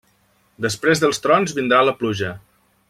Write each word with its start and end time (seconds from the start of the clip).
Després 0.65 1.03
dels 1.03 1.23
trons 1.27 1.55
vindrà 1.59 1.83
la 1.91 1.97
pluja. 2.01 2.37